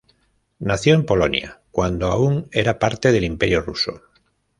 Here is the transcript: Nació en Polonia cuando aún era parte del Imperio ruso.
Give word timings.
Nació 0.57 0.95
en 0.95 1.05
Polonia 1.05 1.61
cuando 1.69 2.07
aún 2.07 2.47
era 2.51 2.79
parte 2.79 3.11
del 3.11 3.23
Imperio 3.23 3.61
ruso. 3.61 4.01